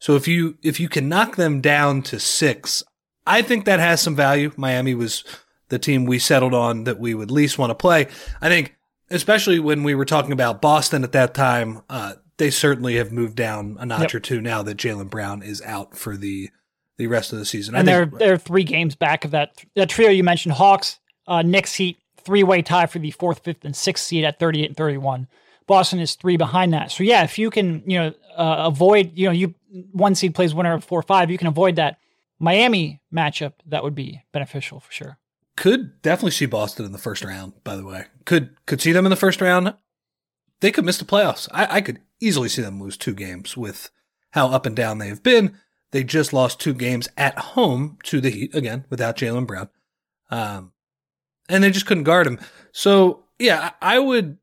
[0.00, 2.84] So if you if you can knock them down to 6,
[3.26, 4.52] I think that has some value.
[4.56, 5.22] Miami was
[5.68, 8.08] the team we settled on that we would least want to play.
[8.40, 8.74] I think
[9.12, 13.36] especially when we were talking about Boston at that time, uh, they certainly have moved
[13.36, 14.14] down a notch Yep.
[14.14, 16.50] or two now that Jaylen Brown is out for the
[16.98, 17.74] the rest of the season.
[17.74, 21.74] and they're they're three games back of that that trio you mentioned: Hawks, uh, Knicks,
[21.74, 24.76] Heat, three way tie for the fourth, fifth, and sixth seed at thirty eight and
[24.76, 25.28] thirty one.
[25.66, 26.90] Boston is three behind that.
[26.90, 29.54] So yeah, if you can, you know, uh, avoid, you know, you
[29.92, 31.98] one seed plays winner of four or five, you can avoid that
[32.38, 33.52] Miami matchup.
[33.66, 35.18] That would be beneficial for sure.
[35.56, 37.52] Could definitely see Boston in the first round.
[37.62, 39.74] By the way, could could see them in the first round.
[40.60, 41.48] They could miss the playoffs.
[41.52, 43.90] I, I could easily see them lose two games with
[44.30, 45.58] how up and down they've been.
[45.90, 49.68] They just lost two games at home to the Heat again without Jaylen Brown.
[50.30, 50.72] Um,
[51.48, 52.40] and they just couldn't guard him.
[52.72, 54.38] So yeah, I I would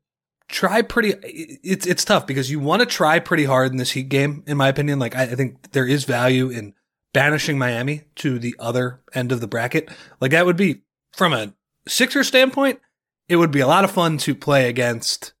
[0.48, 1.14] try pretty.
[1.24, 4.56] It's it's tough because you want to try pretty hard in this Heat game, in
[4.56, 4.98] my opinion.
[4.98, 6.74] Like I, I think there is value in
[7.12, 9.88] banishing Miami to the other end of the bracket.
[10.20, 11.54] Like that would be from a
[11.88, 12.80] Sixer standpoint,
[13.28, 15.32] it would be a lot of fun to play against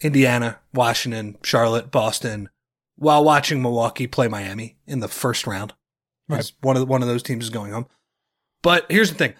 [0.00, 2.48] Indiana, Washington, Charlotte, Boston,
[2.96, 5.74] while watching Milwaukee play Miami in the first round.
[6.28, 6.52] Right.
[6.60, 7.86] One of the, one of those teams is going home.
[8.62, 9.34] But here's the thing: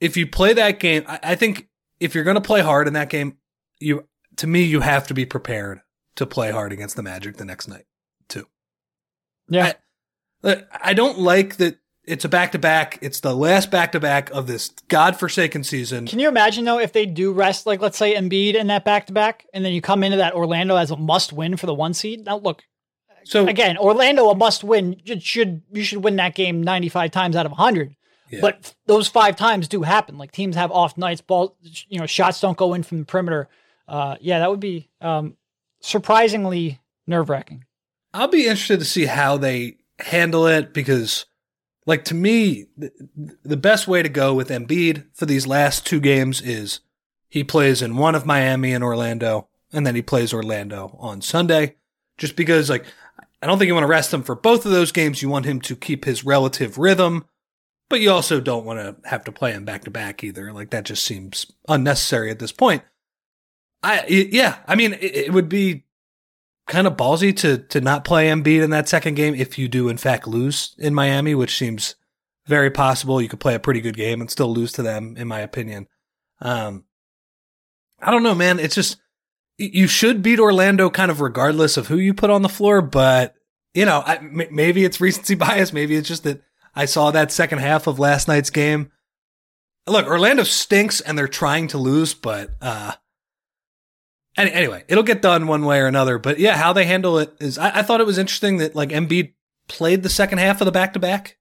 [0.00, 1.68] if you play that game, I, I think
[2.00, 3.38] if you're going to play hard in that game,
[3.78, 5.80] you to me you have to be prepared
[6.16, 7.84] to play hard against the Magic the next night
[8.28, 8.46] too.
[9.48, 9.74] Yeah,
[10.42, 12.98] I, I don't like that it's a back to back.
[13.02, 16.06] It's the last back to back of this godforsaken season.
[16.06, 19.06] Can you imagine though if they do rest, like let's say Embiid in that back
[19.06, 21.74] to back, and then you come into that Orlando as a must win for the
[21.74, 22.24] one seed?
[22.24, 22.62] Now look,
[23.24, 25.00] so again, Orlando a must win.
[25.04, 27.96] You should you should win that game ninety five times out of hundred.
[28.30, 28.40] Yeah.
[28.40, 30.18] But those five times do happen.
[30.18, 31.56] Like teams have off nights, ball,
[31.88, 33.48] you know, shots don't go in from the perimeter.
[33.86, 35.36] Uh, yeah, that would be um,
[35.80, 37.64] surprisingly nerve wracking.
[38.12, 41.26] I'll be interested to see how they handle it because
[41.86, 42.92] like to me, the,
[43.44, 46.80] the best way to go with Embiid for these last two games is
[47.28, 51.76] he plays in one of Miami and Orlando, and then he plays Orlando on Sunday.
[52.18, 52.86] Just because, like,
[53.40, 55.22] I don't think you want to rest him for both of those games.
[55.22, 57.24] You want him to keep his relative rhythm,
[57.88, 60.52] but you also don't want to have to play him back to back either.
[60.52, 62.82] Like that just seems unnecessary at this point.
[63.82, 65.84] I yeah, I mean, it, it would be
[66.66, 69.88] kind of ballsy to to not play Embiid in that second game if you do
[69.88, 71.94] in fact lose in Miami, which seems
[72.46, 73.20] very possible.
[73.20, 75.86] You could play a pretty good game and still lose to them, in my opinion.
[76.40, 76.84] Um,
[78.00, 78.58] I don't know, man.
[78.58, 78.98] It's just
[79.58, 83.34] you should beat Orlando kind of regardless of who you put on the floor, but
[83.74, 85.72] you know, I, m- maybe it's recency bias.
[85.72, 86.42] Maybe it's just that
[86.74, 88.90] I saw that second half of last night's game.
[89.86, 92.94] Look, Orlando stinks and they're trying to lose, but uh,
[94.36, 96.18] any, anyway, it'll get done one way or another.
[96.18, 98.90] But yeah, how they handle it is, I, I thought it was interesting that like
[98.90, 99.32] Embiid
[99.68, 101.38] played the second half of the back to back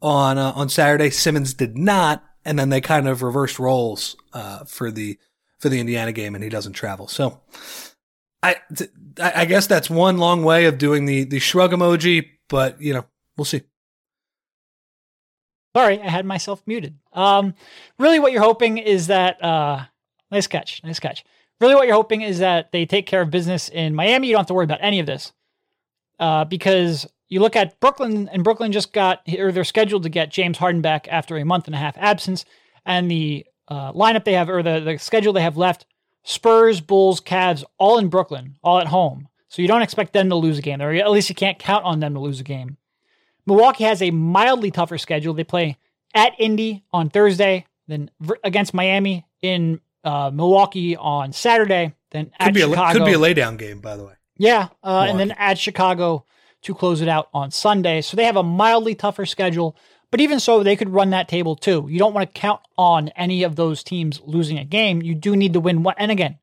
[0.00, 1.10] on uh, on Saturday.
[1.10, 5.18] Simmons did not, and then they kind of reversed roles uh, for the
[5.58, 7.06] for the Indiana game, and he doesn't travel.
[7.06, 7.40] So,
[8.42, 12.80] I th- I guess that's one long way of doing the the shrug emoji, but
[12.80, 13.04] you know
[13.36, 13.62] we'll see.
[15.76, 16.96] Sorry, I had myself muted.
[17.12, 17.54] Um,
[17.98, 19.84] really, what you're hoping is that uh,
[20.30, 21.22] nice catch, nice catch
[21.60, 24.28] really what you're hoping is that they take care of business in Miami.
[24.28, 25.32] You don't have to worry about any of this
[26.18, 30.30] uh, because you look at Brooklyn, and Brooklyn just got, or they're scheduled to get
[30.30, 32.44] James Harden back after a month and a half absence.
[32.84, 35.86] And the uh, lineup they have, or the, the schedule they have left
[36.22, 39.28] Spurs, Bulls, Cavs, all in Brooklyn, all at home.
[39.48, 41.84] So you don't expect them to lose a game, or at least you can't count
[41.84, 42.76] on them to lose a game.
[43.46, 45.34] Milwaukee has a mildly tougher schedule.
[45.34, 45.78] They play
[46.14, 48.10] at Indy on Thursday, then
[48.42, 52.82] against Miami in uh, Milwaukee on Saturday, then could be Chicago.
[52.82, 54.14] a could be a laydown game, by the way.
[54.38, 56.24] Yeah, uh, and then at Chicago
[56.62, 58.00] to close it out on Sunday.
[58.00, 59.76] So they have a mildly tougher schedule,
[60.10, 61.86] but even so, they could run that table too.
[61.90, 65.02] You don't want to count on any of those teams losing a game.
[65.02, 65.94] You do need to win one.
[65.98, 66.38] And again,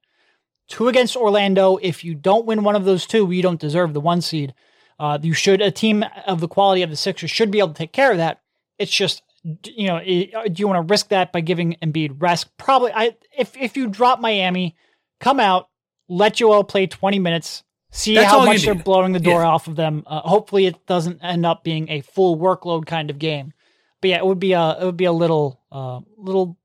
[0.67, 1.77] two against Orlando.
[1.77, 4.53] If you don't win one of those two, you don't deserve the one seed.
[4.99, 7.73] Uh, you should a team of the quality of the Sixers should be able to
[7.73, 8.41] take care of that.
[8.77, 12.55] It's just you know, do you want to risk that by giving Embiid rest?
[12.57, 12.91] Probably.
[12.93, 14.75] I if if you drop Miami,
[15.19, 15.69] come out,
[16.07, 19.47] let Joel play 20 minutes, see That's how much they're blowing the door yeah.
[19.47, 20.03] off of them.
[20.05, 23.53] Uh, hopefully, it doesn't end up being a full workload kind of game.
[24.01, 26.57] But yeah, it would be a it would be a little uh, little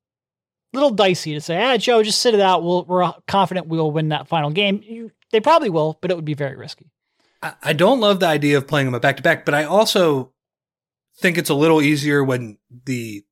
[0.72, 2.62] little dicey to say, ah, Joe, just sit it out.
[2.62, 4.82] We'll, we're confident we'll win that final game.
[4.84, 6.90] You, they probably will, but it would be very risky.
[7.42, 9.64] I, I don't love the idea of playing them a back to back, but I
[9.64, 10.32] also
[11.18, 13.24] think it's a little easier when the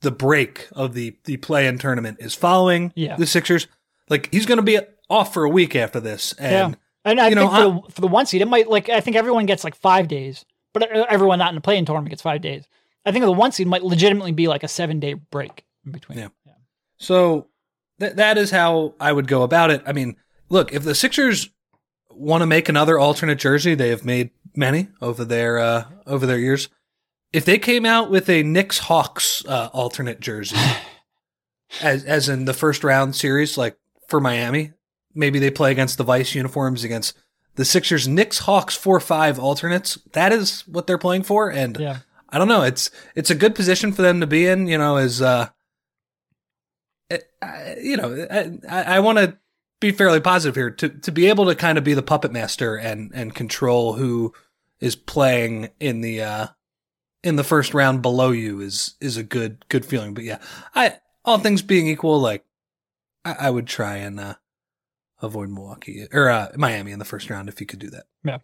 [0.00, 3.16] the break of the the play in tournament is following yeah.
[3.16, 3.66] the Sixers.
[4.08, 7.10] Like he's going to be off for a week after this, and yeah.
[7.10, 9.16] and I think know, for, the, for the one seed, it might like I think
[9.16, 12.66] everyone gets like five days, but everyone not in the play-in tournament gets five days.
[13.06, 16.18] I think the one seed might legitimately be like a seven day break in between.
[16.18, 16.28] Yeah.
[16.46, 16.52] yeah.
[16.98, 17.48] So
[18.00, 19.82] th- that is how I would go about it.
[19.86, 20.16] I mean,
[20.48, 21.50] look, if the Sixers
[22.10, 26.38] want to make another alternate jersey, they have made many over their uh, over their
[26.38, 26.68] years
[27.34, 30.56] if they came out with a Knicks Hawks uh, alternate jersey,
[31.82, 33.76] as as in the first round series, like
[34.08, 34.72] for Miami,
[35.14, 37.16] maybe they play against the Vice uniforms against
[37.56, 39.98] the Sixers Knicks Hawks four five alternates.
[40.12, 41.98] That is what they're playing for, and yeah.
[42.30, 42.62] I don't know.
[42.62, 44.68] It's it's a good position for them to be in.
[44.68, 45.48] You know, as uh,
[47.10, 48.26] I, you know,
[48.70, 49.36] I, I want to
[49.80, 52.76] be fairly positive here to to be able to kind of be the puppet master
[52.76, 54.32] and and control who
[54.78, 56.46] is playing in the uh
[57.24, 60.14] in the first round below you is is a good good feeling.
[60.14, 60.38] But yeah,
[60.74, 62.44] I all things being equal, like
[63.24, 64.34] I, I would try and uh,
[65.20, 68.04] avoid Milwaukee or uh, Miami in the first round if you could do that.
[68.22, 68.38] Yeah.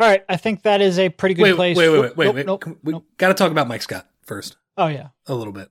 [0.00, 1.76] All right, I think that is a pretty good wait, place.
[1.76, 2.46] wait, wait, wait, wait, Nope, wait.
[2.46, 3.06] nope, we nope.
[3.18, 5.08] got to talk about Mike Scott first Oh yeah.
[5.26, 5.68] a little bit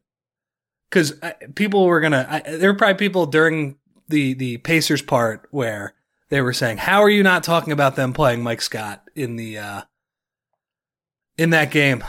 [0.90, 1.14] because
[1.56, 2.26] people were gonna.
[2.30, 5.96] I, there were probably people during the the Pacers part where
[6.30, 9.58] they were saying, "How are you not talking about them playing Mike Scott in the
[9.58, 9.82] uh
[11.42, 12.04] in that game?"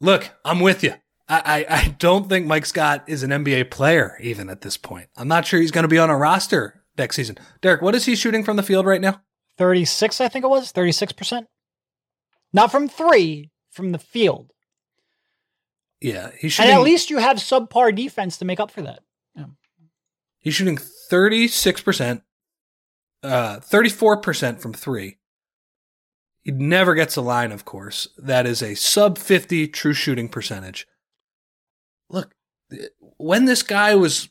[0.00, 0.94] Look, I'm with you.
[1.28, 5.08] I, I, I don't think Mike Scott is an NBA player even at this point.
[5.16, 7.38] I'm not sure he's going to be on a roster next season.
[7.60, 9.22] Derek, what is he shooting from the field right now?
[9.58, 11.46] 36, I think it was 36%.
[12.52, 14.52] Not from three, from the field.
[16.00, 19.00] Yeah, he's And at least you have subpar defense to make up for that.
[20.40, 22.22] He's shooting 36%,
[23.22, 25.18] uh, 34% from three.
[26.42, 28.08] He never gets a line, of course.
[28.18, 30.86] That is a sub 50 true shooting percentage.
[32.10, 32.34] Look,
[33.16, 34.28] when this guy was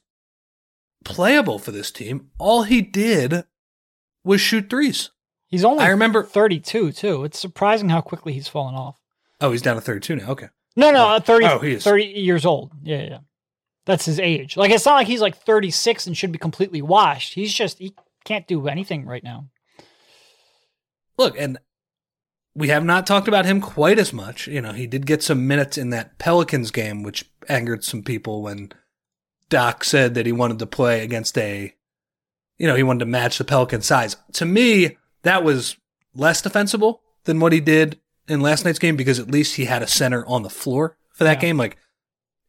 [1.06, 3.46] playable for this team, all he did
[4.24, 5.10] was shoot threes.
[5.48, 7.24] He's only I remember- 32 too.
[7.24, 8.96] It's surprising how quickly he's fallen off.
[9.40, 10.30] Oh, he's down to 32 now.
[10.32, 10.50] Okay.
[10.76, 11.84] No, no, uh, 30, Oh, he is.
[11.84, 12.72] 30 years old.
[12.84, 13.20] Yeah, yeah, yeah.
[13.86, 14.56] That's his age.
[14.58, 17.34] Like it's not like he's like 36 and should be completely washed.
[17.34, 17.96] He's just he
[18.26, 19.48] can't do anything right now.
[21.18, 21.58] Look, and
[22.54, 24.48] we have not talked about him quite as much.
[24.48, 28.42] You know, he did get some minutes in that Pelicans game, which angered some people
[28.42, 28.72] when
[29.50, 31.74] Doc said that he wanted to play against a,
[32.58, 34.18] you know, he wanted to match the Pelican size.
[34.34, 35.78] To me, that was
[36.14, 39.82] less defensible than what he did in last night's game because at least he had
[39.82, 41.42] a center on the floor for that Yeah.
[41.42, 41.58] game.
[41.58, 41.78] Like,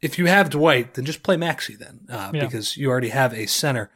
[0.00, 2.44] if you have Dwight, then just play Maxey then, uh, Yeah.
[2.44, 3.90] because you already have a center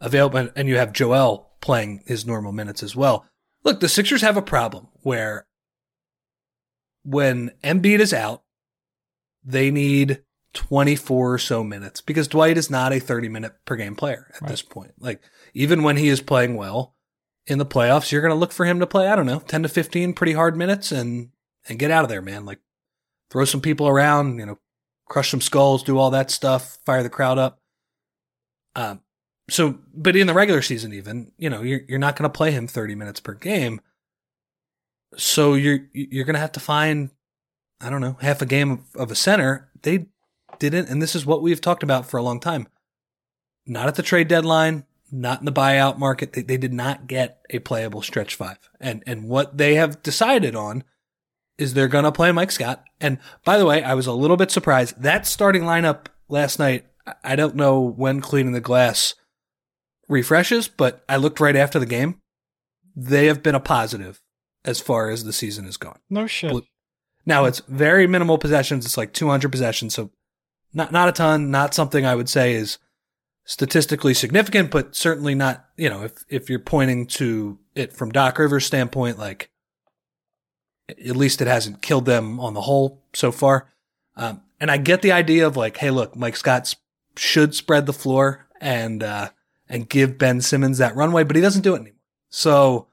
[0.00, 3.26] available and you have Joel playing his normal minutes as well.
[3.66, 5.48] Look, the Sixers have a problem where
[7.02, 8.44] when Embiid is out,
[9.44, 10.22] they need
[10.54, 14.46] 24 or so minutes because Dwight is not a 30 minute per game player at
[14.46, 14.92] this point.
[15.00, 15.20] Like,
[15.52, 16.94] even when he is playing well
[17.44, 19.64] in the playoffs, you're going to look for him to play, I don't know, 10
[19.64, 21.30] to 15 pretty hard minutes and,
[21.68, 22.46] and get out of there, man.
[22.46, 22.60] Like,
[23.32, 24.60] throw some people around, you know,
[25.08, 27.60] crush some skulls, do all that stuff, fire the crowd up.
[28.76, 29.00] Um,
[29.48, 32.50] so, but in the regular season, even you know, you're you're not going to play
[32.50, 33.80] him 30 minutes per game.
[35.16, 37.10] So you're you're going to have to find,
[37.80, 39.70] I don't know, half a game of, of a center.
[39.82, 40.06] They
[40.58, 42.66] didn't, and this is what we've talked about for a long time.
[43.66, 46.32] Not at the trade deadline, not in the buyout market.
[46.32, 50.56] They, they did not get a playable stretch five, and and what they have decided
[50.56, 50.82] on
[51.56, 52.84] is they're going to play Mike Scott.
[53.00, 56.86] And by the way, I was a little bit surprised that starting lineup last night.
[57.06, 59.14] I- I don't know when cleaning the glass
[60.08, 62.20] refreshes, but I looked right after the game.
[62.94, 64.20] They have been a positive
[64.64, 65.98] as far as the season has gone.
[66.08, 66.64] No shit.
[67.24, 68.84] Now it's very minimal possessions.
[68.84, 70.10] It's like 200 possessions, so
[70.72, 71.50] not not a ton.
[71.50, 72.78] Not something I would say is
[73.44, 75.66] statistically significant, but certainly not.
[75.76, 79.50] You know, if if you're pointing to it from Doc Rivers' standpoint, like
[80.88, 83.72] at least it hasn't killed them on the whole so far.
[84.16, 86.74] Um, and I get the idea of like, hey, look, Mike Scott
[87.16, 89.30] should spread the floor and uh,
[89.68, 91.92] and give Ben Simmons that runway, but he doesn't do it anymore.
[92.30, 92.88] So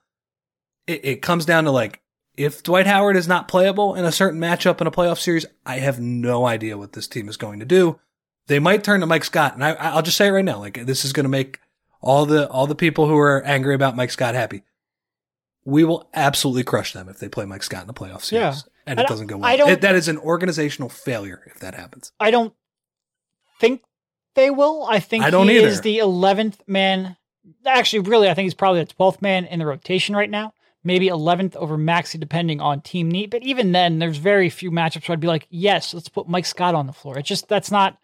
[0.88, 2.02] it, it comes down to like,
[2.36, 5.76] if Dwight Howard is not playable in a certain matchup in a playoff series, I
[5.80, 8.00] have no idea what this team is going to do.
[8.48, 10.86] They might turn to Mike Scott, and I, I'll just say it right now, like
[10.86, 11.60] this is going to make
[12.02, 14.64] all the all the people who are angry about Mike Scott happy.
[15.64, 18.54] We will absolutely crush them if they play Mike Scott in the playoff series, Yeah.
[18.86, 19.58] and I it doesn't go I well.
[19.60, 22.12] don't- It- that is an organizational failure if that happens.
[22.20, 22.54] I don't
[23.62, 23.82] think
[24.36, 24.86] they will.
[24.90, 25.68] I think I don't he either.
[25.68, 27.16] is the 11th man.
[27.66, 30.54] Actually, really, I think he's probably the 12th man in the rotation right now.
[30.84, 33.30] Maybe 11th over Maxey, depending on team need.
[33.30, 36.46] But even then, there's very few matchups where I'd be like, yes, let's put Mike
[36.46, 37.18] Scott on the floor.
[37.18, 37.98] It's just that's not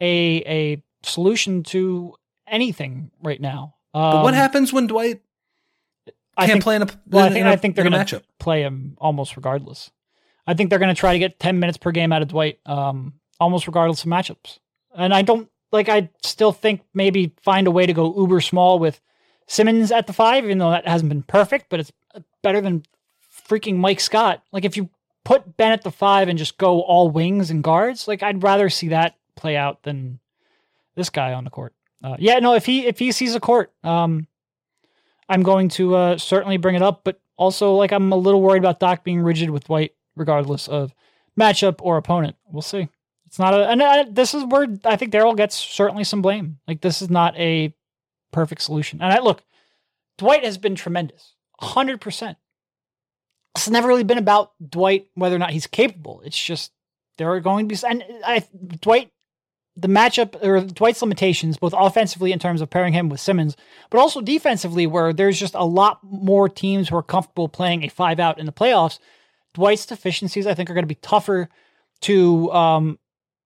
[0.00, 2.14] a a solution to
[2.46, 3.76] anything right now.
[3.92, 5.22] But what Um, happens when Dwight
[6.36, 8.06] I can't think, play in a well, I in think, a- I think they're going
[8.06, 9.90] to play him almost regardless.
[10.46, 12.58] I think they're going to try to get 10 minutes per game out of Dwight,
[12.64, 14.58] um, almost regardless of matchups.
[14.94, 18.78] And I don't like, I still think maybe find a way to go uber small
[18.78, 19.00] with
[19.46, 21.92] Simmons at the five, even though that hasn't been perfect, but it's
[22.42, 22.84] better than
[23.48, 24.42] freaking Mike Scott.
[24.52, 24.90] Like, if you
[25.24, 28.68] put Ben at the five and just go all wings and guards, like, I'd rather
[28.68, 30.20] see that play out than
[30.94, 31.74] this guy on the court.
[32.02, 34.26] Uh, yeah, no, if he if he sees a court, um,
[35.28, 38.62] I'm going to uh, certainly bring it up, but also like I'm a little worried
[38.62, 40.94] about Doc being rigid with Dwight, regardless of
[41.38, 42.36] matchup or opponent.
[42.50, 42.88] We'll see.
[43.28, 46.58] It's not a, and uh, this is where I think Daryl gets certainly some blame.
[46.66, 47.74] Like this is not a
[48.32, 49.02] perfect solution.
[49.02, 49.42] And I look,
[50.16, 52.38] Dwight has been tremendous, hundred percent.
[53.54, 56.22] it's never really been about Dwight whether or not he's capable.
[56.24, 56.72] It's just
[57.18, 58.46] there are going to be and I
[58.80, 59.12] Dwight
[59.76, 63.56] the matchup or Dwight's limitations, both offensively in terms of pairing him with Simmons,
[63.90, 67.88] but also defensively, where there's just a lot more teams who are comfortable playing a
[67.88, 68.98] five out in the playoffs.
[69.52, 71.48] Dwight's deficiencies, I think, are going to be tougher
[72.00, 72.98] to um,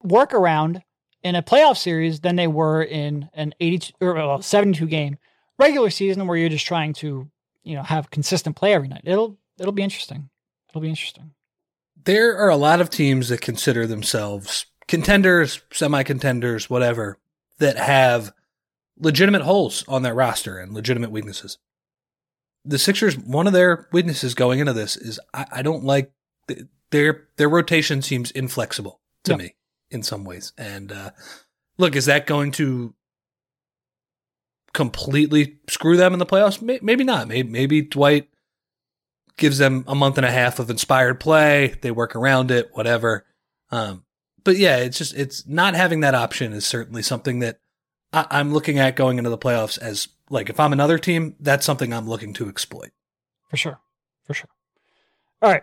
[0.03, 0.83] work around
[1.23, 5.19] in a playoff series than they were in an 82 or well, 72 game
[5.59, 7.31] regular season where you're just trying to,
[7.63, 9.03] you know, have consistent play every night.
[9.05, 10.29] It'll it'll be interesting.
[10.69, 11.33] It'll be interesting.
[12.05, 17.19] There are a lot of teams that consider themselves contenders, semi contenders, whatever,
[17.59, 18.33] that have
[18.99, 21.59] legitimate holes on their roster and legitimate weaknesses.
[22.65, 26.13] The Sixers, one of their weaknesses going into this is I, I don't like
[26.91, 29.55] their their rotation seems inflexible to me
[29.93, 30.53] in some ways.
[30.57, 31.11] And uh,
[31.79, 32.95] look, is that going to
[34.73, 36.61] completely screw them in the playoffs?
[36.83, 37.29] Maybe not.
[37.29, 38.29] Maybe, maybe Dwight
[39.37, 41.75] gives them a month and a half of inspired play.
[41.83, 43.27] They work around it, whatever.
[43.71, 44.05] Um,
[44.45, 47.61] but yeah, it's just it's not having that option is certainly something that
[48.13, 51.65] I, am looking at going into the playoffs as like if I'm another team, that's
[51.65, 52.91] something I'm looking to exploit.
[53.49, 53.81] For sure,
[54.25, 54.51] for sure.
[55.41, 55.63] All right,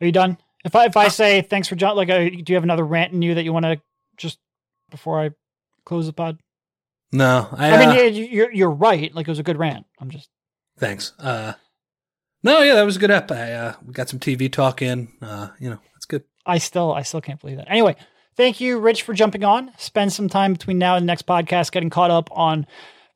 [0.00, 0.38] are you done?
[0.66, 2.84] If I if I uh, say thanks for John, like, uh, do you have another
[2.84, 3.80] rant in you that you want to
[4.16, 4.38] just
[4.90, 5.30] before I
[5.84, 6.38] close the pod?
[7.12, 9.14] No, I, I mean uh, you're you're right.
[9.14, 9.86] Like it was a good rant.
[10.00, 10.28] I'm just
[10.76, 11.12] thanks.
[11.20, 11.52] Uh,
[12.42, 13.30] no, yeah, that was a good ep.
[13.30, 15.08] I uh, we got some TV talk in.
[15.22, 16.24] Uh, you know, that's good.
[16.44, 17.70] I still I still can't believe that.
[17.70, 17.94] Anyway,
[18.36, 19.70] thank you, Rich, for jumping on.
[19.78, 22.66] Spend some time between now and the next podcast getting caught up on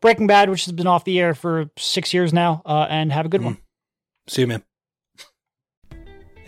[0.00, 2.62] Breaking Bad, which has been off the air for six years now.
[2.64, 3.46] Uh, and have a good mm.
[3.46, 3.58] one.
[4.28, 4.62] See you, man.